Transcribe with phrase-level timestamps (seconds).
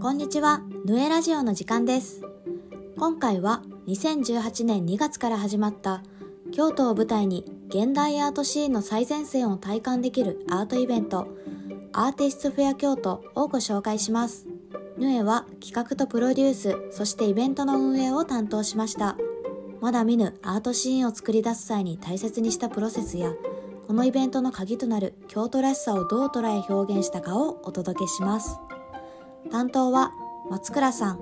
[0.00, 2.22] こんにちは、ヌエラジオの時間です。
[2.96, 6.04] 今回は2018年2月から始まった
[6.52, 11.26] 京都を舞台に現代アートシーンの最前線を体感できるアートイベント
[11.92, 14.46] アーティストフェア京都をご紹介します。
[14.98, 19.16] ヌエは企画とプロデュース、そしてイベントの運営を担当しました。
[19.80, 23.32] まだ見ぬアートシーンを作り出す際に大切にしたプロセスや
[23.88, 28.60] このイベントの鍵となる京都らしさをどう捉え表現したかをお届けします。
[29.50, 30.12] 担当は
[30.50, 31.20] 松倉さん、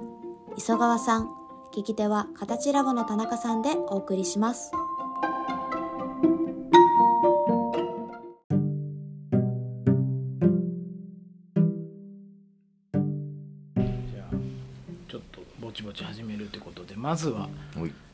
[0.56, 1.30] 磯川さん、
[1.73, 4.73] 聞き手は形ラボの田中さんでお送りします。
[4.73, 14.34] じゃあ
[15.09, 17.48] ちょっとぼちぼち始めるってことでまずは、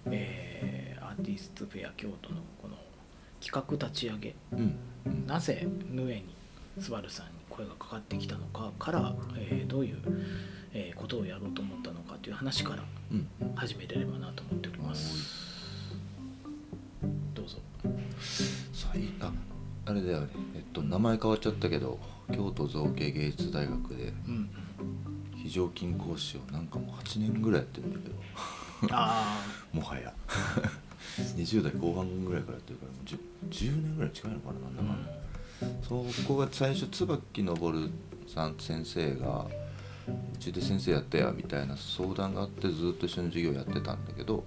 [0.06, 2.77] えーアーティストフェア京都のこの
[3.41, 4.34] 企画立ち上げ。
[4.53, 5.27] うんうん。
[5.27, 6.25] なぜヌエに
[6.80, 9.97] スバルさんに声がかかってきたのかから、えーどういう、
[10.72, 13.27] えーことをやろうと思ったのかという話からうん。
[13.55, 15.92] 始めれればなと思っております。
[17.34, 17.58] どうぞ。
[18.73, 19.33] さいあ
[19.86, 20.28] あれだよね。
[20.55, 21.98] えっと名前変わっちゃったけど
[22.33, 24.48] 京都造形芸術大学でうん。
[25.36, 28.14] 非常勤講師をなんかもう8年ぐらいやってるんだけど。
[28.92, 30.12] あ もはや。
[31.36, 33.19] 20代後半ぐらいからやってるからもう 10,
[33.50, 35.12] 10年ぐらい近いのかななんだあ、かんだ
[35.88, 37.56] そこが最初椿昇
[38.27, 39.46] さん先生が
[40.08, 44.44] うちで先生やってやみたいな相談があってずっと一緒に授業やってたんだけど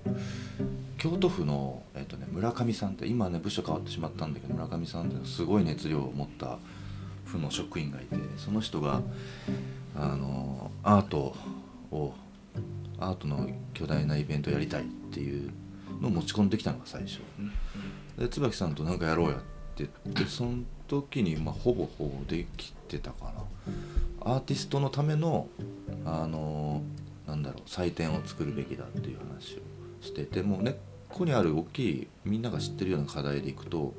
[0.98, 6.58] 京都府の、えっとね、村上さんって今ね部署変わってしまったんだけど村上さんってすごい熱量を持った
[7.26, 9.02] 府の職員がいてその人が
[9.96, 11.36] あのアート
[11.92, 12.14] を
[13.00, 15.52] アートの巨大なイベントやりたいっていう
[16.02, 17.20] のを持ち込んできたのが最初。
[18.18, 24.34] で椿さんと何かやろうやって言ってその時に、まあ、ほぼほぼできてたかな。
[24.34, 25.48] アーティストのための
[26.06, 26.82] あの
[27.28, 30.76] なんだろう祭典を作るべきだっていう話をしててもう根っ
[31.10, 33.94] こにある大きいみんなが知ってるような課題でいくと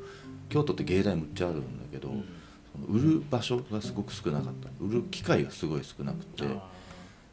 [0.48, 2.24] 京都って芸大むっちゃあるんだけど、うん。
[2.72, 4.68] その売る場所がすごく少なかった。
[4.80, 6.44] 売る機会がすごい少なくて。
[6.44, 6.76] あ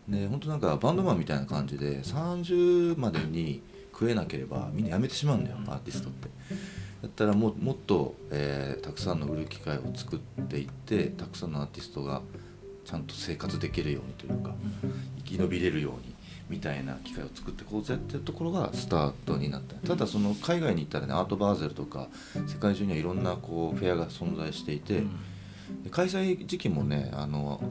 [0.07, 6.29] で本当なんかバンドマンみたいな感じで30までに食えなければみんな辞めてしまうんだよアーティストって
[7.03, 12.21] だったらもうもっと、えーたくさんの売る機会を作っていってたくさんのアーティストが
[12.85, 14.55] ちゃんと生活できるようにというか
[15.17, 16.13] 生き延びれるように
[16.49, 19.75] みたいな機会を作ってこうぜっていうところがスタートになった。
[19.87, 22.07] ただその海外に行ったらねアートバーゼルとか
[22.47, 25.03] 世界中にはいろんなこうフェアが存在していて、
[25.91, 27.61] 開催時期もねあの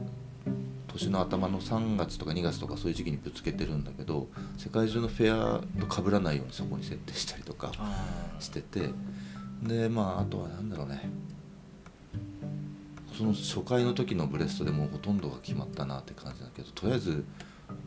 [0.93, 4.27] 年の頭の3月とか2月とかそういう時期にぶつけてるんだけど
[4.57, 8.89] 世界中のフェアと被らないようにそこに設定したりとかあしてて
[9.63, 11.09] でまああとは何だろうね。
[13.17, 17.23] その初回の時のブレストでもうほとんどが決まったなって感じだけどとりあえず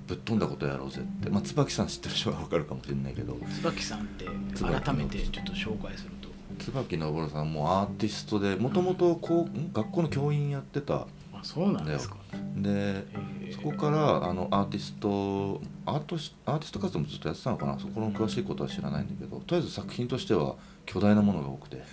[0.06, 3.36] ぶっ飛んだことやろうぜって、まあ、椿さん知ってる人は分かるかもしれないけど。
[3.60, 4.24] 椿さんって
[4.54, 6.28] 椿改めてちょっと紹介すると。
[6.64, 11.06] 椿昇さんもアーティストでもともと学校の教員やってたあ
[11.46, 12.16] そうなんですか。
[12.56, 13.06] で
[13.54, 17.78] そこからあのアーティストアートしアーティスト活動もずっとやってたのかな。
[17.78, 21.84] そこの詳しいことは知らないんだけどとりあえず作品としては巨大なものが多くて。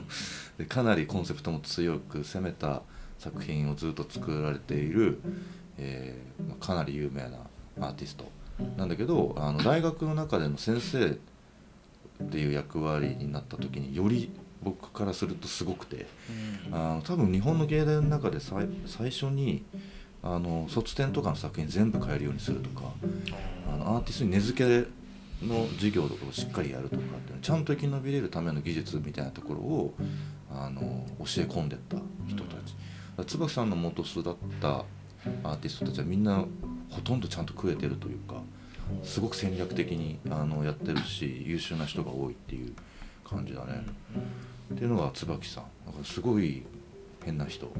[0.56, 2.82] でかなりコンセプトも強く攻めた
[3.18, 5.20] 作品をずっと作られている、
[5.76, 7.38] えーまあかなり有名な
[7.80, 8.30] アーティスト。
[8.78, 14.30] なんだけどあの大学の中での先生っていう役割になった時により
[14.62, 16.06] 僕からするとすごくて。
[16.68, 16.74] うん。
[16.74, 19.64] あの多分日本の芸大の中で最最初に
[20.22, 22.92] あの卒展とかの作品全部変えるようにするとか
[23.68, 24.88] あのアーティストに根付け
[25.44, 29.94] の授業とかをしっかりやるとかっていうのちゃんと生き延びれるための技術みたいなところを
[30.50, 30.80] あの
[31.18, 31.96] 教え込んでった
[32.28, 32.58] 人たち、だか
[33.18, 34.84] ら椿さんの元巣だった
[35.42, 36.44] アーティストたちはみんな
[36.90, 38.36] ほとんどちゃんと食えてるというか
[39.02, 42.74] すごく戦略的にあのやってるし優秀な人が多いっていう
[43.32, 43.84] 感じだね。
[44.74, 45.64] っていうのが椿さん。
[45.86, 46.62] だからすごい
[47.24, 47.72] 変な人。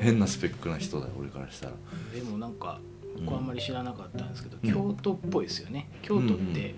[0.00, 1.72] 変なスペックな人だよ俺からしたら。
[2.14, 2.80] でもなんか
[3.16, 3.24] うん。
[3.24, 4.72] 僕あんまり知らなかったんですけど、うん。
[4.72, 5.88] 京都っぽいですよね。
[6.02, 6.74] 京都って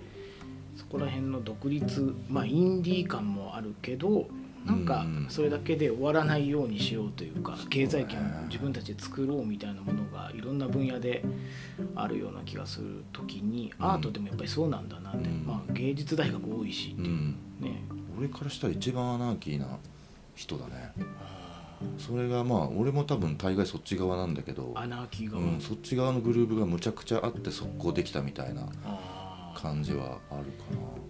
[0.76, 4.26] そこら辺の独立まあインディー感もあるけど
[4.64, 11.22] なんかうんそれだけで終わらないようにしようというか経済圏を自分たちで作ろうみたいなものがいろんな分野で
[11.94, 13.87] あるような気がする時にうん。
[13.87, 15.44] アートでもやっぱりそうなんだなって、うん。
[15.46, 17.08] まあ芸術大学多いしっていう。
[17.08, 17.84] うんね、
[18.18, 19.78] 俺からしたら一番アナーキーな
[20.34, 20.92] 人だね。
[21.98, 24.72] それがまあ俺も多分大概そっち側なんだけど。
[24.74, 28.66] アナーキーが、うん、そっち側のグループがむちゃくちゃあって速攻できたみたいな
[29.56, 30.64] 感じはあるか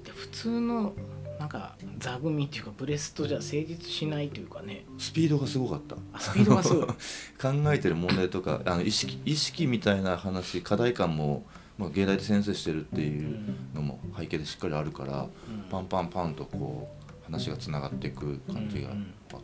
[0.05, 0.93] で普通の
[1.39, 4.85] なんか座組っていうかブレストじゃ成立しないというかね。
[4.99, 5.97] スピードがすごかった。
[6.13, 6.87] あスピードがすごい。
[7.41, 11.45] 考えてる問題とかあの意識意識みたいな話課題感も、
[11.79, 13.37] まあ、芸大で先生してるっていう
[13.75, 15.29] のも背景でしっかりあるから、うん。
[15.71, 18.97] パンパンパンとこう話がつながっていく感じがあっ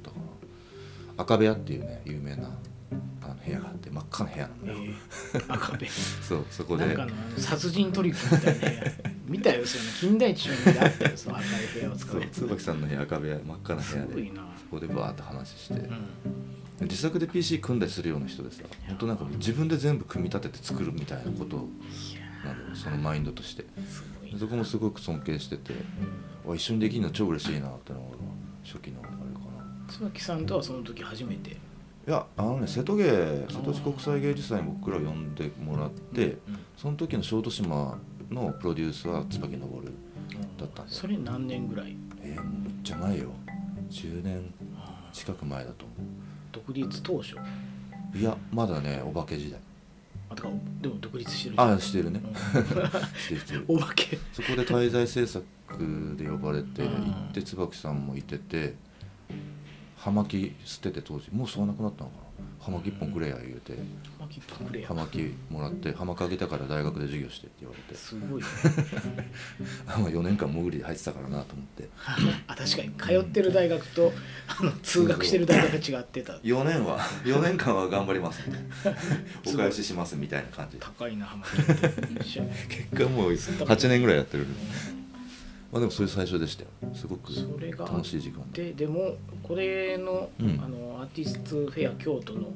[0.02, 0.16] たか
[1.16, 2.56] ら、赤部屋っていうね有名な
[3.22, 5.44] あの部屋があって真っ赤な部屋なんだよ、えー。
[5.52, 5.86] 赤部。
[5.86, 6.96] そうそこで。
[7.36, 8.92] 殺人トリックみたいな部屋。
[9.26, 14.32] 見たよその金田一少年であったよその赤い部屋を使そう椿さんの部屋赤部屋真っ赤な部屋で。
[14.34, 15.76] そこでバーって話して、う
[16.84, 16.86] ん。
[16.86, 21.68] 自作で PC 組んだりするような人でさ本当なんか自分で全部組み立てて作るみたいなこと
[22.44, 23.64] いやなのよそのマインドとして。
[24.38, 25.72] そこもすごく尊敬してて
[26.46, 28.04] うんあ一緒にできるの超嬉しいなってのが
[28.64, 29.92] 初期のあれかな。
[29.92, 31.50] 椿さんとはその時初めて？
[31.50, 31.56] い
[32.06, 33.04] やあのね瀬戸芸
[33.48, 36.38] 瀬戸内国際芸術祭に僕ら呼んでもらってうん
[36.76, 37.98] その時の小豆島
[38.30, 40.98] のプロデュースは椿昇だったんだよ。
[40.98, 41.96] それ何年ぐらい？
[42.22, 43.30] えー、もうじゃないよ。
[43.90, 44.54] 10年
[45.12, 45.94] 近く前だと思
[46.52, 47.34] 独立当初？
[48.14, 49.58] ういやまだねお化け時代
[50.30, 50.48] あてか
[50.80, 51.72] でも独立してるじゃん。
[51.74, 52.22] あしてるね。
[53.68, 54.16] お化け。
[54.32, 55.44] そこで滞在制作
[56.16, 57.04] で呼ばれてうん。
[57.04, 58.76] 行って椿さんもいてて
[59.96, 62.22] 葉巻捨てて当時もう吸わなくなったのかな
[62.60, 63.74] 葉巻一本くれや言うて。
[64.86, 67.94] 葉巻もらって葉巻あげたから大学で授業してって言われて。
[67.94, 68.48] すごいね。
[69.86, 71.88] あまあ4年間潜りで入ってたからなと思って。
[72.46, 72.92] あ確かに。
[72.98, 74.12] 通ってる大学と
[74.46, 76.34] あの通学してる大学が違ってた。
[76.34, 78.62] 4年は4年間は頑張りますみたい
[78.94, 79.00] な。
[79.52, 80.78] お返ししますみたいな感じ。
[80.78, 84.46] で高いな浜木って一緒 結果もう8年ぐらいやってる
[85.72, 86.68] まあでもそれ最初でしたよ。
[86.94, 90.60] すごくそれが楽しい時間でででもこれの,、うん。
[90.62, 92.52] あのアーティストフェア京都の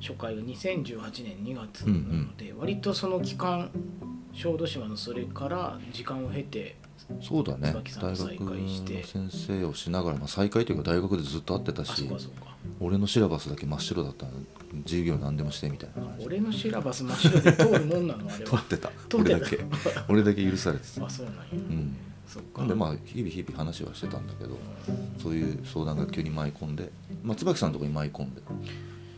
[0.00, 3.70] 初回が2018年2月なので、割とその期間
[4.32, 6.76] 小豆島のそれから時間を経て
[7.20, 7.72] そうだね。
[8.00, 9.00] 大学会して。
[9.18, 12.08] の先生をしながら、まあ、再会というか大学でずっと会ってたし
[12.80, 14.32] 俺のシラバスだけ真っ白だったの
[14.84, 18.50] 授業何でもしてみたいな俺のシラバス真っ白で通るもんなのあれは。
[18.50, 18.90] 取ってた。
[19.08, 19.36] 取ってた。
[19.36, 19.58] 俺だけ。
[20.08, 21.04] 俺だけ許されてた。
[21.04, 21.96] あそうなんや、うん
[22.66, 24.56] でまあ日々日々話はしてたんだけど
[25.22, 26.90] そういう相談が急に舞い込んで、
[27.22, 28.42] まあ、椿さんのとこに舞い込んで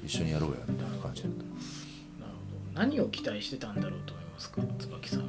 [0.04, 2.80] 一緒にやろうやみたいな感じだっなるほど。
[2.80, 4.62] 何を期待してたんだろうと思いますか？
[4.78, 5.26] 椿さんは。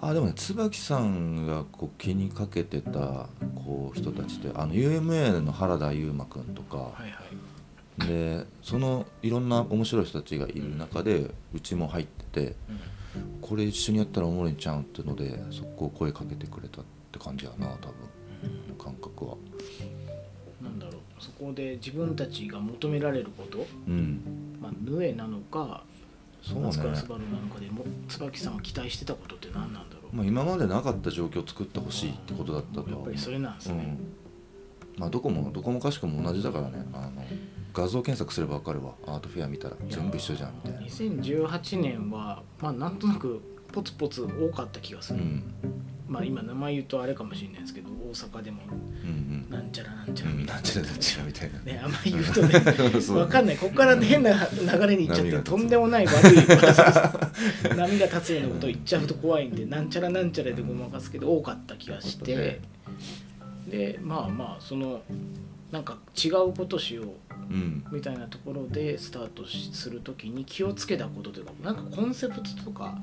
[0.00, 12.80] たあでもね椿さんがこう気にかけてたこう人たちってあの UMA の原田悠馬君とか、はいはい、でそのいろんな面白い人たちがいる中でうちも入っててうん
[13.50, 17.94] これ一緒にやったらおもろいんちゃうんってのでそこを声かけてくれたって感じやな多分。
[18.78, 19.36] 感覚は。
[20.62, 20.94] なんだろう。
[21.18, 24.56] そこで自分たちが求められること、うん。
[24.62, 25.82] まあ、ヌエなのか
[26.40, 26.70] そうね。
[26.70, 33.98] スバルなのかでも椿さんは期待してたことって何なんだろう、まあ、今までなかった状況を作ってほしいってことだったとやっぱりそれなんですね、
[34.96, 35.00] うん。
[35.00, 36.86] まあどこもどこもかしくも同じだからね。
[36.92, 37.24] あの
[37.72, 38.94] 画像検索すれば分かるわ。
[39.06, 39.76] アートフェア見たら。
[39.88, 40.86] 全部一緒じゃんみたいな。
[40.88, 43.40] 2018年はまあなんとなく
[43.72, 45.42] ポツポツ多かった気がする、うん。
[46.08, 48.62] まあ今名前言うとあれかもしれないですけど大阪でも
[49.48, 51.58] なんちゃらなんちゃうんらみたいな、なんちゃらなんちゃらみたいな。
[51.60, 53.56] ね、あんまり言うとね そうわかんない。
[53.56, 55.58] ここから変な流れに行っちゃってと。
[55.58, 62.60] んでもない悪い波が立つようなこと言っちゃうと怖いんでなんちゃらなんちゃらでごまかすけど多かった気がして。
[63.68, 65.02] でまあまあその
[65.70, 67.06] なんか違うことしよう
[67.50, 67.84] うん。
[67.90, 72.96] みたいなところでスタートしするときに気をつけたことというかなんかコンセプトとか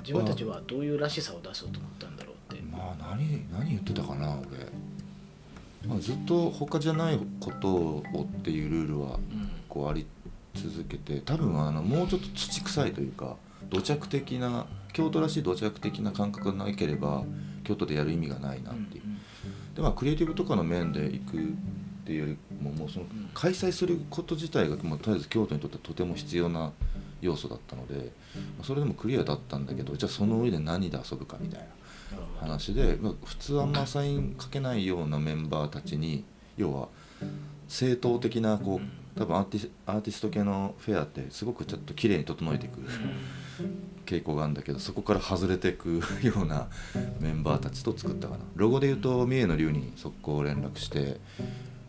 [0.00, 2.62] 自分たちはどういうらしさを出そうと思ったんだろうって。
[2.62, 9.50] まあ何何言ってたかな俺、まあ、ずっと他じゃないことをっていうルールはうん。
[9.68, 10.06] こうあり
[10.54, 13.36] 続けて多分あのもうちょっと土臭いというか
[13.70, 17.24] 土着的な京都らしい土着的な感覚がなければ
[17.62, 19.02] 京都でやる意味がないなっていう、
[19.76, 21.54] でまあクリエイティブとかの面で行く
[22.10, 26.72] っていうよりももうそのうん開催すること自体がもうとりあえず京都にとってはとても必要な
[27.20, 28.02] 要素だったので、ま
[28.62, 31.66] あそれでもクリアだったんだけどじゃあその上で何で遊ぶかみたいな
[32.40, 36.24] 話で、まあ、普通あんまサインかけないようなメンバーたちに
[36.56, 36.88] 要は
[37.68, 42.80] 正統的なこう多分アーティスアーティスト系のフェアってすごくちょっと綺麗に整えていく
[44.06, 46.68] 傾向があるんだけどそこから外れていくような
[47.20, 48.40] メンバーたちと作ったかな。
[48.56, 51.20] ロゴで言うと三重の龍に速攻連絡して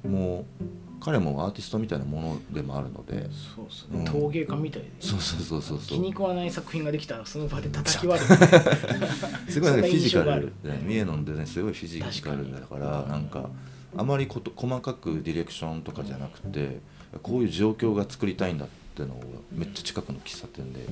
[0.08, 0.63] もう
[1.00, 3.27] 彼もアーティストみたいなものでもあるので。
[3.55, 4.03] そうですうん。
[4.03, 4.91] ね陶芸家みたいで。
[5.00, 5.88] そうそうそうそうそう。
[5.88, 8.27] 気に食わない作品ができたらその場で叩き割る。
[9.51, 10.53] すごいフィジカル。
[10.63, 13.50] で三重のデザインすごいフィジカルだからなんか
[13.98, 16.79] あまりこと細かくディレクションとかじゃなくて
[17.24, 20.86] こういう状況が作りたいんだってのをめっちゃ近くの喫茶店で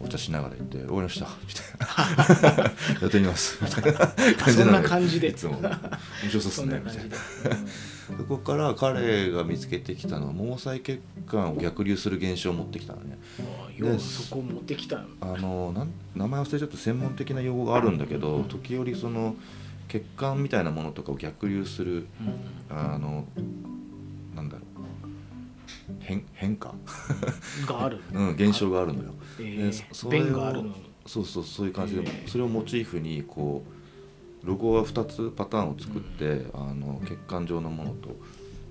[0.00, 2.64] お茶しながら言って「終わりました」 みたいな
[3.02, 4.14] 「やってみます」みたいな感
[4.46, 5.28] じそんな感じで。
[5.28, 7.02] いつも「面白そうっすね」みたいな。
[7.04, 7.16] で、
[8.06, 13.18] そこから彼が見つけてきたのは毛細血管を逆流する現象を持ってきたのね。
[13.78, 19.36] うん、ようそこ持ってきたのあのなん名前忘れちゃった専門的な用語があるんだけど時折その
[19.88, 22.06] 血管みたいなものとかを逆流する
[22.70, 23.24] あの
[24.34, 24.64] なんだろう。
[26.00, 26.74] 変変化、
[27.66, 29.14] がある、 うん、現象があるのよ。
[29.38, 30.74] えでそそー、れを弁があるの。
[31.06, 32.28] そうそうそういう感じで、えー。
[32.28, 33.73] それをモチーフにこう
[34.44, 38.16] ロゴは2つパターンを作って、あの血管状のものと、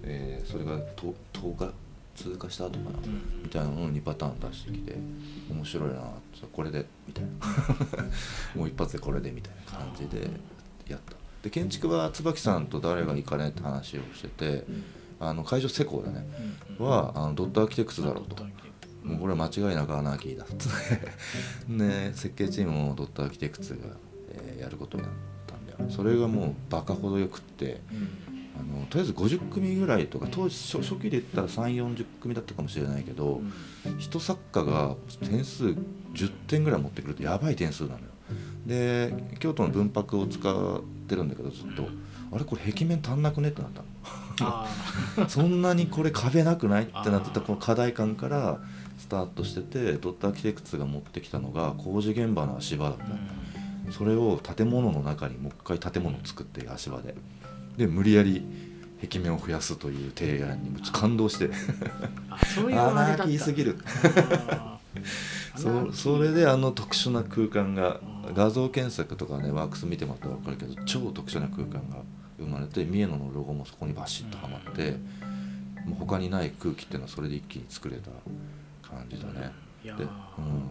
[0.03, 1.73] えーそれがと10日
[2.15, 2.99] 通過した後かな、
[3.41, 4.95] みたいなのを2パターン出してきて
[5.49, 6.01] 面白いな
[6.51, 7.29] これでみたいな。
[8.55, 10.29] もう一発でこれでみたいな感じで
[10.87, 11.15] やった。
[11.41, 14.65] で建築は椿さんと誰が行かねって話をしてて
[15.19, 16.25] あの会場施工だね。
[16.77, 18.43] はあのドットアーキテクツだろうと。
[19.03, 21.11] もうこれは間違いなくアナーキーだっつって。
[21.67, 23.79] ね設計チームもドットアーキテクツが、
[24.29, 25.32] えーやることになったんだよ
[25.89, 27.81] それがもうバカほどよくって
[28.57, 33.41] あのとりあえず50組ぐらいとか当時初初期で言ったら3 4 0組だったかもしれないけど、
[33.97, 35.65] 一作家が点数
[36.13, 38.05] 10点ぐらい持ってくるとやばい点数なのよ。
[38.65, 41.87] で京都の文博を使ってるんだけどずっと。
[42.33, 43.87] あれこれ壁面足んなくねってなったの。
[44.41, 44.67] あ
[45.29, 48.59] そんなにこれ壁なくないってなってたこの課題感から
[48.97, 53.03] スタートしててドットアーキテクツが持ってきたのが工事現場の足場だった。
[53.05, 53.15] あ、の
[53.91, 57.15] それを建物の中にもう一回建物を作って足場で。
[57.77, 58.45] で無理やり
[59.01, 61.49] 壁面を増やすという提案にも感動して。
[62.29, 63.77] あそういうすぎる。
[65.55, 71.97] そそれであの特殊な空間がうん画像検索とかねワークス見てもらったら分かるけど超特殊な空間が
[72.39, 74.91] 生まれて三重野のロゴもそこにバシッとはまって
[75.85, 78.09] もう他にない空気っていうのはそれで一気に作れた
[78.87, 79.33] 感じだね。
[79.33, 79.49] で
[79.91, 79.95] い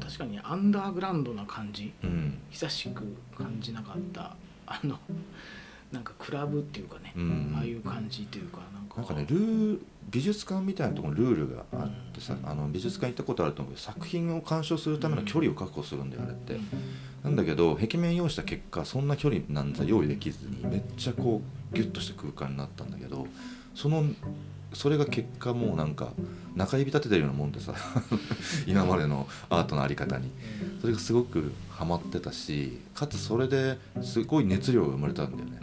[0.00, 2.38] 確かにアンダーグラウンドな感じうん。
[2.50, 3.02] 久しく
[3.36, 4.98] 感じなかったあの
[5.90, 7.54] なんかクラブっていうかね、うん。
[7.56, 8.96] ああいう感じというかなんか。
[8.96, 9.78] なんかねルー
[10.10, 16.58] 美術館みたいなところにルールがあってさあの美術館行ったことあると思うけど作品を鑑賞するための距離を確保するんだよあれって。
[17.22, 21.40] なんだけど壁面用意した結果そんな距離なんざ用意できずにめっちゃこ
[21.72, 23.26] うギュッとした空間になったんだけど
[23.74, 24.04] その
[24.74, 26.12] それが結果もうなんか
[26.54, 27.74] 中指立ててるようなもんでさ
[28.66, 30.30] 今までのアートのあり方に。
[30.82, 35.60] それがすごくハマってたしかつそれですごい熱量が生まれたんだよね。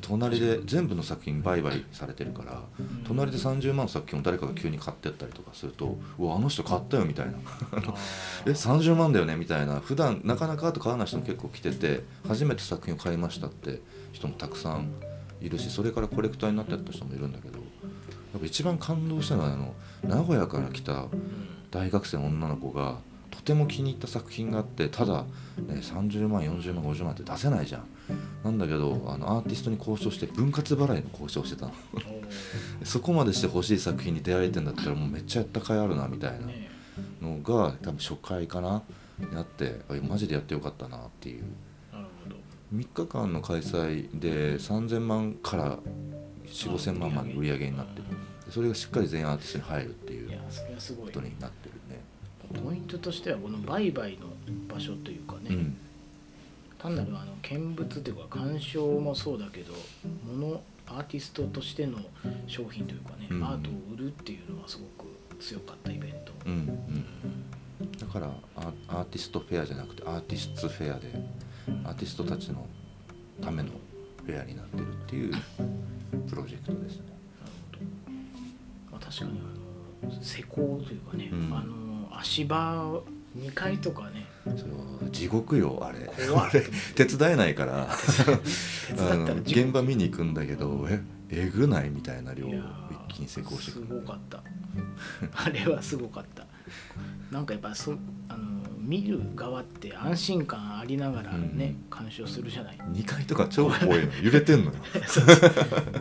[0.00, 7.32] 隣で全部の作品売買されてるからうん隣で30万の作品を誰かが急に買ってったりとかすると「うわあの人買ったよ」みたいな。
[8.46, 9.78] え30万だよねみたいな。
[9.78, 13.80] 普段なかなかアート買わない人も結構来てて初めて作品を買いましたって
[14.12, 14.90] 人もたくさん
[15.40, 17.58] いるしそれからコレクターになってった人もいるんだけど
[18.32, 21.10] やっぱ一番感動したのはあの名古屋から来たうん
[21.70, 22.98] 大学生の女の子が
[23.30, 25.24] とても気に入った作品があってただ、
[25.58, 27.84] ね、30万40万50万って出せないじゃん。
[28.44, 31.72] なんだけどあのアーティストに交渉して分割払いの交渉してたの。
[32.84, 36.70] そこまでして欲しい作品に出会えてんだったらもうめっちゃやった甲斐あるなみたいなね
[37.20, 38.82] のが多分初回かな
[39.18, 41.42] にあってあマジでやってよかったなっていう。
[41.92, 42.36] なるほど。
[42.74, 45.78] 3日間の開催で3000万から
[46.46, 48.04] 4 5 0 0 0万まで売り上げになってる。
[48.50, 52.00] それがしっかり全員アーティストに入るっていうことになってるね。
[52.62, 54.28] ポイントとしてはこの売買の
[54.72, 55.76] 場所というかね、うん。
[56.78, 59.72] 単なるあの見物というか鑑賞もそうだけど
[60.24, 61.98] 物アーティストとしての
[62.46, 63.44] 商品というかね、うん。
[63.44, 65.06] アートを売るっていうのはすごく
[65.40, 67.06] 強かったイベント、うんうん
[67.98, 71.12] だからアアーティストフェアじゃなくてアーティスツフェアで
[71.84, 72.66] アーティストたちの
[73.42, 73.70] ための
[74.24, 75.34] フェアになってるっていう
[76.28, 77.04] プロジェクトですね。
[77.40, 79.40] なるほど、まあ、確かに
[80.02, 81.56] あの施工というかね、うん。
[81.56, 83.00] あの足場
[83.38, 84.26] 2階とかね。
[84.44, 86.10] そう地獄よあれ。
[86.28, 86.50] 怖い。
[86.54, 86.62] 俺
[86.94, 87.88] 手伝えないから。
[89.44, 92.50] 現場見に行くんだけどええぐないみたいな量を
[93.08, 94.00] 一気に施工してすくる。
[94.00, 94.42] ごかった。
[95.34, 96.46] あれはすごかった
[97.30, 97.94] なんかやっぱそ
[98.28, 101.86] あの見る側って安心感ありながらね、うん。
[101.90, 102.78] 鑑賞するじゃない。
[102.92, 104.12] 2階とか超怖いの。
[104.22, 104.72] 揺れてんのよ。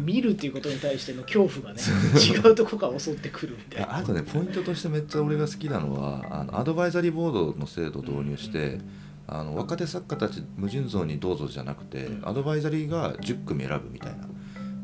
[0.02, 1.82] 見るっていうことに対しての恐怖がね
[2.16, 3.96] 違うとこから襲ってくるみたいな。
[3.96, 8.80] ああとねポイントとしてめっちゃ俺が好きなのはあのアドバイザリーボードの制度を導入して、
[9.28, 12.30] あの若手作家たち無尽蔵にどうぞじゃなくて、うん。
[12.30, 14.28] アドバイザリーが10組選ぶみたいな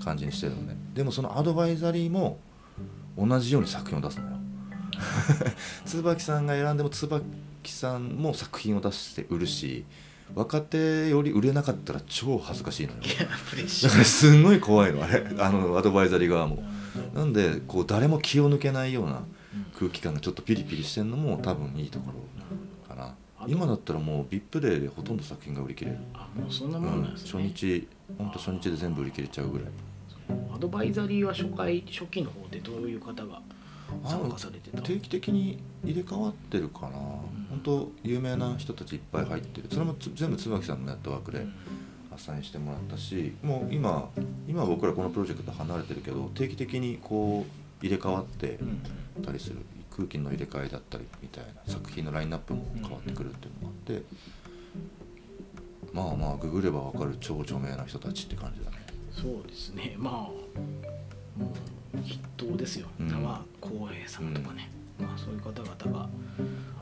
[0.03, 0.75] 感じにしてるのね。
[0.95, 2.39] でもそのアドバイザリーも
[3.15, 4.40] 同じように作品を出すのよ
[5.85, 7.23] 椿さんが選んでも椿
[7.65, 9.85] さんも作品を出して売るし
[10.33, 12.99] 若手より売れなかったら超恥ずかしいのよ。
[13.01, 15.25] だからすんごい怖いのあれ。
[15.37, 16.63] あのアドバイザリー側も。
[17.13, 19.25] ーなんでこう誰も気を抜けないようなうん
[19.77, 23.13] 空気感がちょっとピリピリしてるのも多分いいところかな。
[23.47, 29.67] 今だったらもう VIP デーでほとんど作品が売り切れる、あもうそんなうんもんなんです初ね、日ほんと初日で全部売り切れちゃうぐらい。
[30.53, 33.41] アドバイザリーは初回初期の方でどういう方が
[34.03, 39.67] 参加されてた定期的に入れ替わってるかな、本当有名な人たちいっぱい入ってる。
[39.71, 41.53] それもつ全部椿さんのネットワークでうん。
[42.13, 44.09] アサインしてもらったしもう今
[44.45, 47.45] 今は僕らこのプロジェクト離れてるけど定期的にこ
[47.81, 49.57] う入れ替わってうんたりする。
[49.93, 54.03] 空気の入れ替えだったりみたいな作品のラインナップも変わってくるっていうのがあって
[55.91, 58.77] まあまあググれば分かる超著名な人たちって感じだね。
[59.11, 59.95] そうですね。
[59.97, 60.31] まあも
[61.39, 61.43] う
[61.93, 62.87] 筆頭ですよ。
[62.99, 63.07] うん。
[63.09, 64.69] 縄浩平さんとかね、
[64.99, 66.09] まあそういう方々が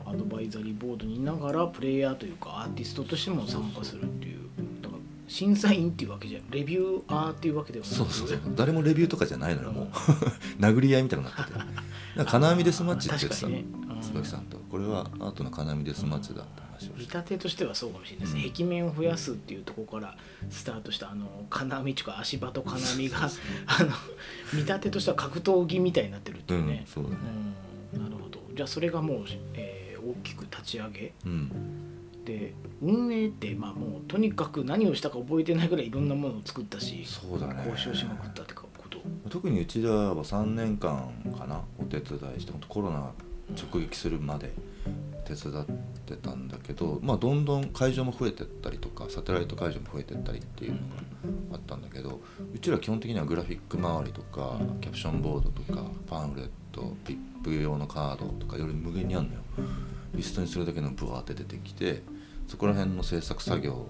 [0.06, 4.38] アドバイザリーボードにいながらプレイヤーというかアーティストとしても参加するっていう
[4.82, 8.38] だから審査員っていうわけじゃレビューアーっていうわけではなくそうそうそう。
[8.56, 9.88] 誰もレビューとかじゃないのよもう。
[10.60, 11.58] 殴り合いみたいになってて。
[12.26, 13.64] 金網デスマッチって言ってたね。
[13.84, 18.34] うん椿さんとこれはアートの金網デスマッチだって話を見立てとしてはそうかもしれないです。
[18.34, 18.52] ね、うん。
[18.52, 20.16] 壁面を増やすっていうところから
[20.50, 23.18] スタートしたあの金網っていうか足場と金網が
[23.66, 23.90] あの
[24.52, 27.16] 見立てとしては格闘技みたいになってるっていうね、うんそうだね。
[27.94, 28.02] うん。
[28.02, 28.40] なるほど。
[28.54, 31.12] じゃあそれがもう、えー大きく立ち上げ。
[31.26, 31.50] うん。
[32.24, 37.64] で運営ってまあもうとにかく何をしたか覚えてないぐらいいろんなものを作ったしそうだね。
[37.66, 38.70] 交渉しまくったってこと。
[39.30, 43.12] 特にうちらは3年間かなお手伝いして本当コロナ
[43.56, 44.52] 直撃するまで
[45.24, 45.66] 手伝っ
[46.06, 50.84] てたんだけど、まあ、どんどん会場も増えてったりとかサテライト会場も増えてったりっていうのが
[51.52, 52.20] あったんだけど
[52.52, 59.40] うちら基本的にはグラフィック周りとかキャプションボードとかパンフレットピップ用のカードとかいろいろ無限にあるのよ。
[60.14, 62.02] リストにするだけのブワーって出てきて
[62.48, 63.86] そこら辺の制作作業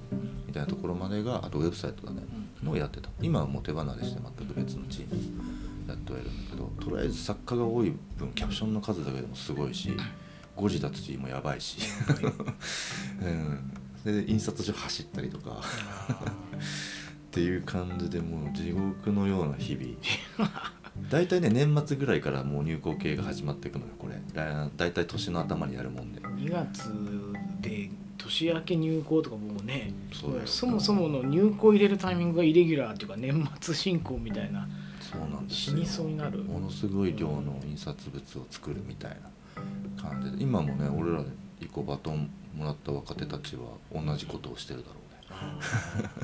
[0.47, 2.23] みたいなところまでがあとウェブサイトだね
[2.63, 3.09] のをやってた。
[3.23, 9.97] 今はもう手離れして全く別のチームやってはいるんだけどとりあえず作家が多い分キャプションの数だけでもすごいし
[10.57, 11.79] 誤字脱字もやばいし、
[14.05, 15.63] うん、で印刷所走ったりとか。
[17.31, 19.87] っていう感じでもう地獄のような日々。
[21.09, 24.21] 大体ね年末ぐらいからもう入校系が始まっていくのよこれ。
[24.35, 26.21] だ大体年の頭にやるもんで。
[26.21, 26.91] 2月
[27.61, 27.89] で
[28.19, 29.93] 年明け入校とかもうね
[30.45, 34.69] そもそもの入校入れるタイミングがイレギュラーっていうか年末進行みたいな
[35.11, 35.77] そうなんですよ。
[35.77, 36.39] 死にそうになる。
[36.45, 39.17] ものすごい量の印刷物を作るみたい
[39.97, 40.43] な感じで。
[40.43, 41.29] 今もね俺らで
[41.61, 45.61] 一個バトンもらった若手たちは同じことをしてるだろうね。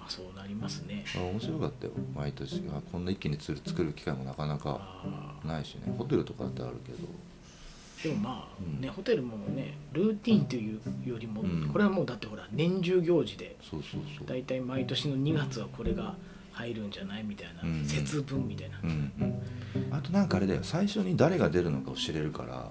[0.00, 1.04] あそうなりますね。
[1.16, 1.92] あ面白かったよ。
[2.14, 2.62] 毎年。
[2.70, 5.92] あこんな一気に作る機会もなかなかあないしね。
[5.98, 6.98] ホテルとかってあるけど。
[6.98, 8.78] ーでもまうん。
[8.78, 11.68] あねホテルもねルーティンというよりもうん。
[11.72, 13.56] これはもうだってほら年中行事で。
[13.60, 14.26] そうそうそう。
[14.28, 16.14] 大体毎年の2月はこれが
[16.56, 17.84] 入るんじゃないみたいなうん。
[17.84, 18.78] 節分みたいな。
[18.82, 19.42] うんうん
[19.90, 20.60] あとなんかあれだよ。
[20.62, 22.70] 最初に誰が出るのかを知れるから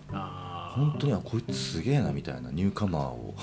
[0.75, 3.35] 本当にあこいつすげえなみたいなニューカマーを。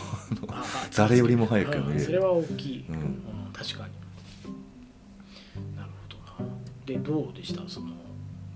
[0.96, 1.92] 誰よりも早く見れる。
[1.92, 3.22] うんそれは大きい、うん。
[3.52, 5.76] 確かに。
[5.76, 6.50] なるほどな。
[6.86, 7.62] でどうでした？
[7.68, 7.86] その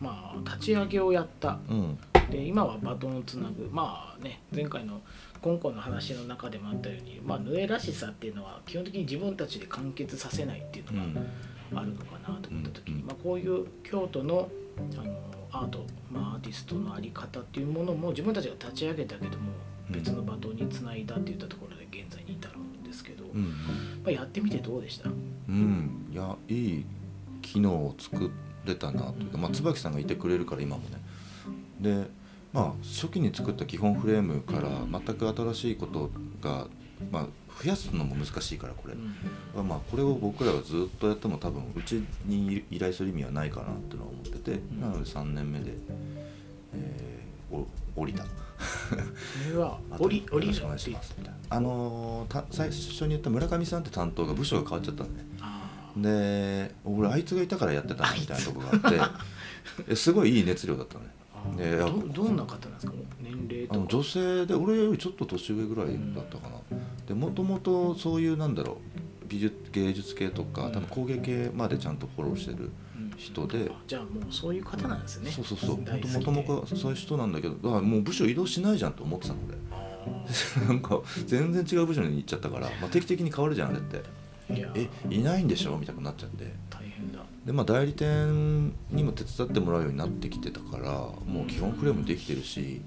[0.01, 1.59] まあ立ち上げをやった。
[1.68, 1.99] うん。
[2.31, 3.68] で今はバトンをつなぐ。
[3.72, 5.01] まあね前回の
[5.40, 11.27] 今回の話の中でもあったように、まあ、ヌエらしさっていうのは基本的に自分たちで完結させないっていううのがん
[11.74, 14.48] あるのかなと思った時に、うんまあ、こういう京都の
[14.98, 15.16] あの
[15.52, 19.52] アート、まあ、アーティストの在り方っていうものも自分たちが立ち上げたけども
[19.88, 19.94] うん。
[19.94, 23.44] 別のバトンにつないだっていったところで現在に至るんですけど、うん。
[24.02, 25.09] まあ、やってみてどうでした？
[25.09, 26.09] うん。
[26.12, 26.85] いやいい
[27.40, 28.31] 機能を作
[28.64, 30.96] れたなというか、まあ、椿さんがいてくれるから今もね。
[31.81, 32.09] で
[32.52, 36.66] まあ初期に作った基本フレームから全く新しいことが、
[37.11, 37.27] まあ、
[37.63, 39.69] 増やすのも難しいからこれ、うん。
[39.69, 44.81] まあ、これを僕らがずっとやっても多分うちに依頼する意味はないかなってのは思ってて、ん。
[44.81, 45.73] なので3年目で、
[46.75, 48.25] えーお降りた。
[49.99, 51.39] 降り降りよろしくお願いしますみたいな。
[51.57, 55.23] あのーた最初に言った村上さんって担当が部署が変わっちゃったんで。
[55.23, 59.01] ねあで俺あいつがいたからやってたみたいなとこがあって
[59.93, 61.11] えすごいいい熱量だったのね。
[61.11, 61.15] ー
[61.57, 61.91] でど
[62.25, 62.93] どんな方なんですか？
[63.23, 66.57] 年齢と女性で俺よりちょっと年上ぐらいだったかな、
[67.07, 70.73] でもともとそういうなんだろう美術芸術系とかうん。
[70.73, 73.13] 多分工芸系までちゃんとフォローしてるうん。
[73.17, 75.31] 人で、あじゃあもうそういう方なんですね。
[75.31, 75.79] そうそうそう。
[75.79, 79.57] もともとそういう人なんだけどだからもう部署移動しないじゃんと思ってたの俺
[80.67, 84.03] なんか全然違う部署に行っちゃったから、まあ、定期的に変わるじゃんあれって。
[84.49, 85.77] えいないんでしょ？
[85.77, 86.45] みたいになっちゃって。
[86.71, 86.86] 大
[87.47, 92.83] でまあ代理店にも手伝ってもらうようになってきてたからもう基本フレームできてるし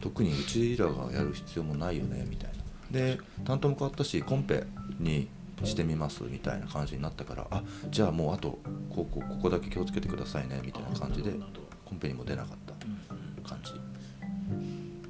[0.00, 2.64] 特にうちらがやる必要もないよねみたいな。
[2.90, 4.64] で担当も変わったしコンペ
[4.98, 5.28] に
[5.64, 11.32] してみますみたいな感じになったからあじゃあもうあとここここだけ気をつけてくださいねみたいな感じで
[11.84, 12.58] コンペにも出なかっ
[13.42, 13.93] た感じ。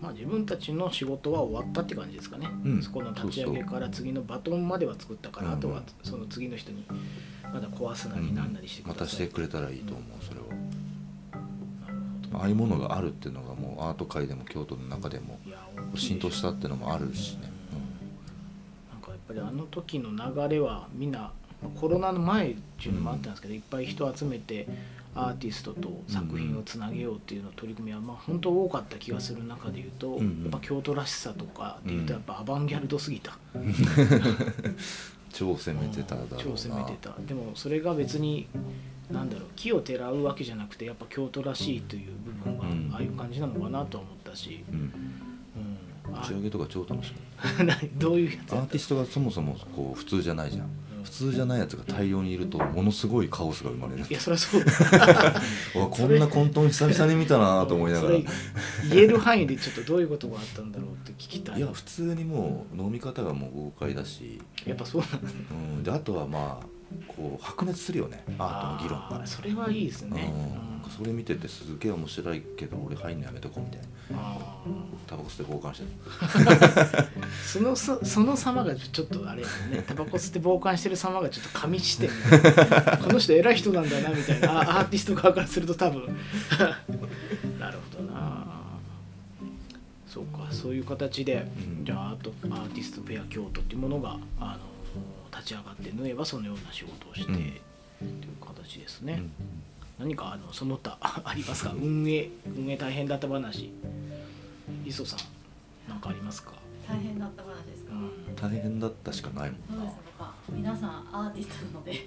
[0.04, 2.82] まあ、自分たちの仕事は終わったって感じですかね、うん。
[2.82, 6.84] そこの立ち上げから次のバトンまでは作ったから、あとはその次の人に
[7.42, 10.46] まだ壊すなりなんなりしてくまださい、たしてくれたらいいと思うそれは。
[12.34, 15.38] ああいうものがあるっていうのがもうアート界でも京都の中でも
[15.94, 17.50] 浸透したっていうのもあるしね、
[18.92, 24.66] なんかやっぱりあの時の流れはみんなまあコロナの前っていうのもあったんですけど、いっぱい人を集めて
[25.14, 33.38] アーティストと作品をつなげようっていうの取り組みはまあ本当多かった気がする中でいうと、うんやっぱ京都らしさとかでいうとやっぱアバンギャルドすぎた、
[35.32, 37.14] 超攻めてた超攻めてた。
[37.26, 38.48] でもそれが別に
[39.10, 42.90] なんだろう木をてらうわけじゃなくてやっぱ京都らしいという部分がうん。
[42.92, 44.92] ああいう感じなのかなとは思ったし、うん。
[46.12, 47.12] 打ち上げとか超楽し
[47.58, 50.68] 何 どういうやついアーティストがそもそもこう普通じゃないじゃん
[51.04, 54.04] 普通じゃないやつが大量にいるとものすごいカオスが生まれる。
[54.08, 54.60] いやそりゃそう。
[55.78, 58.18] わこんな混沌久々に見たなと思いながら。
[58.90, 61.58] 言える範囲でちょっとどういうことがあったんだろうって聞きたい。
[61.58, 65.18] いや普通にもう飲み方がもう豪快だし、やっぱそうなんだ。
[65.50, 66.66] うん、であとはまあ
[67.06, 69.26] こう白熱するよねアートの議論が。
[69.26, 70.40] それはいいですね、うん。
[70.50, 73.86] なんかそれ見ててすげえ面白いけど俺入んのやめとこうみたいな。
[74.16, 74.38] あ
[75.06, 75.90] タバコ吸って交換してる。
[76.00, 77.08] ー
[77.44, 79.84] そのそその様がちょっとあれやね。
[79.86, 84.52] タバコ吸って傍観してる様がちょっと神視点この人偉い人なんだなみたいな。
[84.52, 86.02] あアーティスト側からすると多分。
[87.58, 88.44] なるほどな。
[90.06, 91.46] そうかそういう形で、
[91.78, 91.84] うん。
[91.84, 94.73] じゃあアートアーティストフェア京都っていうものがあの
[95.34, 97.36] 立ち上がって縫えばそのような仕事をして、うん。
[98.20, 99.32] という形ですね、うん。
[99.98, 101.72] 何かあのその他 ありますか？
[101.76, 103.70] 運営運営大変だった話。
[104.86, 105.18] 磯さん
[105.88, 106.52] 何かありますか、
[106.86, 107.92] 大変だった話ですか、
[108.36, 109.92] 大変だったしかないもんな。
[110.48, 112.06] 皆さんアーティストなので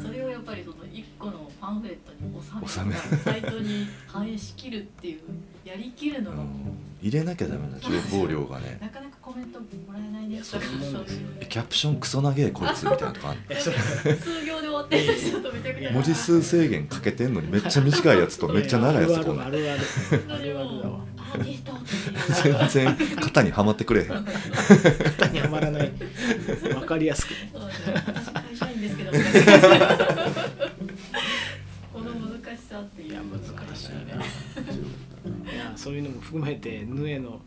[0.00, 5.20] それをやっぱりその一個のパンフレットに収め収てサイトに反映しきるっていう
[5.64, 6.36] やりきるのが
[7.00, 8.78] 入れなきゃダメな情報量がね。
[8.80, 19.44] なかなかコメントもらえないねいやそうとかいうもんですよえキャプションクソ長えこいつみたいなとか数行で終わってる人とめちゃくちゃ文字数制限かけてんのにめっちゃ短いやつとめっちゃ長いやつとこんな
[22.30, 24.08] 全然型にはまってくれへん。
[24.08, 25.92] 肩にはまらない。
[26.62, 27.30] 分かりやすく。
[27.30, 27.94] ねそうですね。
[27.94, 29.10] 私会社員ですけど
[31.92, 33.40] この難しさっていういや難
[33.76, 33.96] しいね。
[35.52, 37.40] いやそういうのも含めてヌエの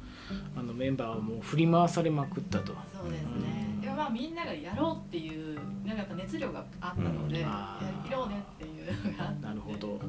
[0.56, 2.74] あのメンバーはもう振り回されまくったと。
[2.96, 3.80] そうですね。
[3.82, 7.42] でもまあみんながやろうっていうなんかやっぱ熱量があったので、うん。
[7.42, 9.46] やりろうねっていうのがあって。
[9.46, 10.00] なるほど。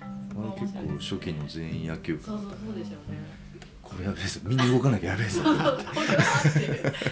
[0.00, 3.18] あれ結構初期の全員野球部そうそうそうでしょうね。
[3.88, 5.42] これやべえぞみんな動かなきゃやべえぞ。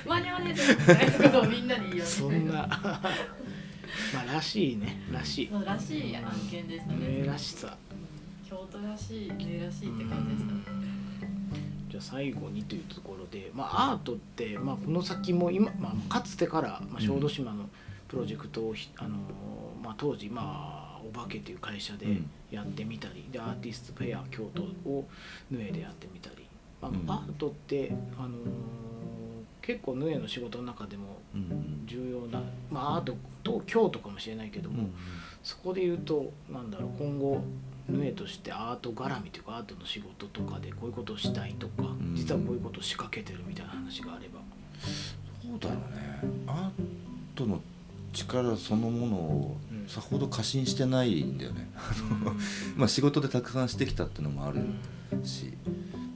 [0.07, 2.53] 間に合わねえぞみたいなことをみんなに言いそんな。
[2.53, 5.49] まあらしいねらしい。
[5.51, 7.27] そうらしい案件でしたヌエね。
[7.27, 7.77] らしさ。
[8.49, 10.71] 京都らしい、ねらしいって感じでした。
[11.91, 17.69] じゃあ最後にというところで、まあ、アートって、まあ、この先も今、まあ、かつてから、まあ、小豆島の
[18.09, 19.17] プロジェクトをひ、あの
[19.83, 22.31] まあ、当時、まあ、お化けという会社でうん。
[22.49, 25.09] やってみたり、でアーティストフェア京都を
[25.51, 26.46] ヌエでやってみたり、ま
[26.83, 27.05] あうん。
[27.11, 28.31] アートって、あの
[29.67, 34.89] 結構ヌエの仕事の中でもうん重要な、まあ、アートと京都かもしれないけども、
[35.43, 37.43] そこで言うとなんだろう今後
[37.89, 42.15] ヌエとしてアート絡みというかアートの仕事とかでこういうことをしたいとか、ん。
[42.15, 44.41] 実はこういうことを仕掛けてるみたいな話があれば、
[44.81, 46.45] そうだろうね。
[46.47, 46.71] アー
[47.35, 47.61] トの
[48.13, 49.89] 力そのものをうん。
[49.89, 51.71] さほど過信してないんだよね。
[52.77, 54.61] まあ仕事でたくさんしてきたっていうのもある
[55.25, 55.55] し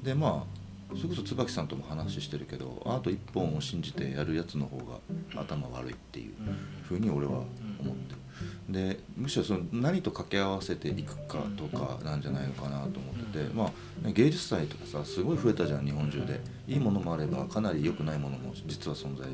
[0.02, 0.44] でま
[0.92, 6.34] あそれこそ椿さんとも話してるけどアート一本を信じてやるやつの方が頭悪いっていう
[6.82, 8.20] ふうに俺は思ってる。
[8.68, 13.64] でむしろその何と掛け合わせていくかとかなんじゃないのかなと思ってて、ま
[14.04, 16.40] あね、芸術祭とかさすごい増えたじゃん日本中で。
[16.70, 19.26] いいものもあればかなり良くないものも実は存在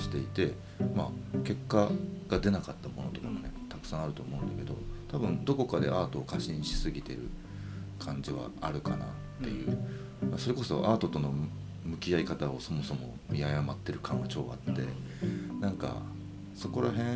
[0.00, 0.52] していて、
[0.94, 1.90] まあ、結果
[2.28, 4.76] が出なかったものとかもねたくさんあると思うんだけど
[5.10, 7.22] 多分どこかでアートを過信しすぎてる
[7.98, 9.08] 感じはあるかなっ
[9.42, 9.76] ていう、
[10.38, 11.32] それこそアートとの
[11.84, 14.82] 向き合い方をそもそも見誤ってる感は超あって
[15.60, 15.96] なんか
[16.54, 17.06] そこら辺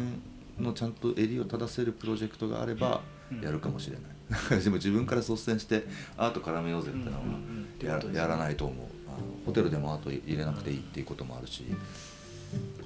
[0.58, 3.00] のちゃんと襟を正せるプロジェクトがあれば
[3.32, 3.40] うん。
[3.42, 5.86] やるかもしれない、 でも自分から率先して
[6.16, 8.12] アート絡めようぜってのはうん。
[8.12, 8.86] ややらないと思う。
[9.08, 11.74] あのホテルでもアート入れなくていいっていうこともあるしか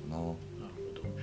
[0.08, 0.53] ななるほど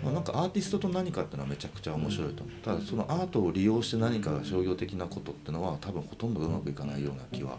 [0.03, 2.55] まあ、なんかアーティストと何かっていうのはめちゃくちゃ面白いと思う。
[2.63, 7.57] ただそのアートを利用して何か商業的なことってのは多分ほとんどうまくいかないような気は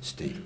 [0.00, 0.42] している、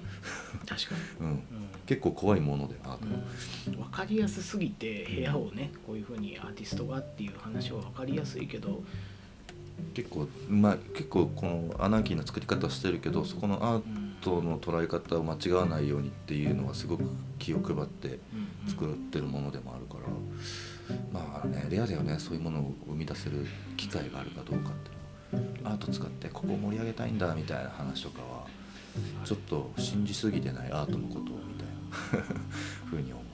[0.66, 1.38] 確か うん、に、
[1.86, 3.20] 結構怖いものでアートは、
[3.68, 8.82] うん、分かりやすすぎて部屋をねこういうふうにアーティストがっていう話は分かりやすいけど、
[9.94, 17.04] 結構まあ結構このアナーキーな作り方をしてるけどそこのアーうんトの捉え方を間違わないようにっていうのはすごく
[17.38, 18.46] 気を配ってうん。
[18.66, 20.12] 作ってるものでもあるから
[21.12, 23.46] まあねレアだよねそういうものを生み出せる
[23.76, 25.70] 機会があるかどうかっていうの。
[25.70, 28.46] はアート使ってここを盛り上げたいんだみたいな話とかは
[29.24, 32.24] ちょっと信じすぎてないアートのことをみたいな。
[32.86, 33.24] ふうに思う。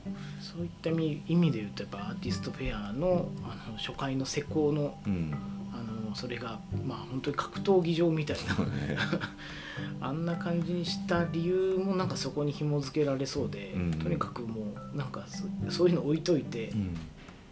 [0.40, 5.34] そういった意味で言うとやっぱアーティストフェアのあの初回の施工のうん。
[5.72, 5.76] あ
[6.10, 8.64] のそれがまあ本当に格闘技場みたいな。
[8.64, 8.96] ね。
[10.00, 13.90] あんな感じにした理由もなんかそこに紐付けられそうで、うん。
[13.92, 16.96] とにかくもうなんかそそういうの置いといてう、ん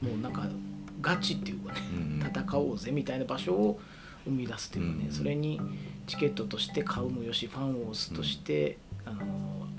[0.00, 0.46] もうなんか
[1.00, 3.80] ガチっていうかねうん戦おうぜみたいな場所を
[4.24, 5.60] 生み出すというかね、うんそれに
[6.06, 9.20] チケットとして買うもよしファンを押すとして、あの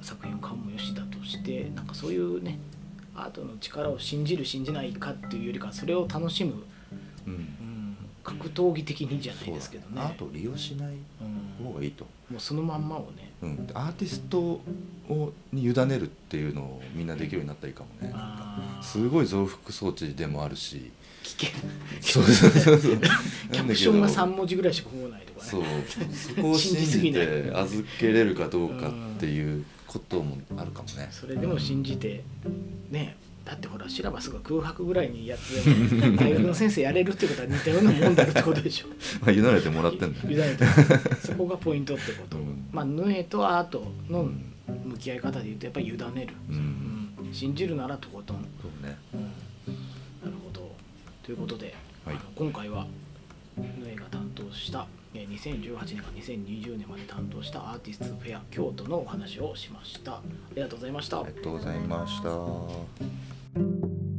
[0.01, 2.57] 作品を買うもよしだとしてなんかそういうね
[3.15, 6.63] アートの力を信じる信じないかっていうよりかそれを楽しむ、
[7.27, 7.33] うん。
[7.33, 10.01] うん、格闘技的にじゃないですけどね。
[10.01, 18.13] アートを利用しないうん、も方がいいと、うそのまんまをねうん、アーティストをに委ねるっていうのをみんなできるようになったらいいかもね。
[18.81, 20.91] すごい増幅装置でもあるし。
[21.23, 21.49] 危険
[22.01, 22.97] そうそうそうそう。
[23.51, 25.49] キャプションが3文字ぐらいしか来ないとかね。
[25.49, 25.63] そう。
[26.35, 31.07] そこを信じて預けれるかどうかっていうこともあるかもね。
[31.11, 32.23] それでも信じて
[32.89, 38.87] ねだってほらシラバスが空白ぐらいにやってでも大学の先生やれるってことは似たようなもんだってことでしょ。
[39.21, 40.29] まあ委ねてもらってんだ。
[40.29, 40.65] 委よねて
[41.25, 42.67] そこがポイントってこと、うん。
[42.71, 44.45] まあヌエとアートのうん
[44.85, 46.55] 向き合い方で言うとやっぱり委ねる、うん。
[47.25, 47.33] うん。
[47.33, 48.97] 信じるならとことん、うんそうね
[50.23, 50.75] なるほど。
[51.23, 51.73] ということで、
[52.05, 52.15] はい。
[52.35, 52.85] 今回は
[53.57, 60.13] ヌエが担当したえー2018年から2020年まで担当したアーティストフェア京都のお話をしました。
[60.13, 60.21] あ
[60.55, 61.19] りがとうございました。
[61.19, 64.10] ありがとうございました。